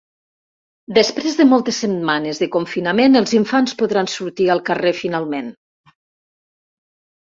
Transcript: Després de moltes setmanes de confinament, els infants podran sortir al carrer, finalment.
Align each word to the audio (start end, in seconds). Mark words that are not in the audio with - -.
Després 0.97 1.35
de 1.41 1.45
moltes 1.49 1.81
setmanes 1.83 2.41
de 2.43 2.47
confinament, 2.57 3.19
els 3.21 3.35
infants 3.41 3.75
podran 3.83 4.09
sortir 4.15 4.49
al 4.55 4.65
carrer, 4.71 4.95
finalment. 5.03 5.53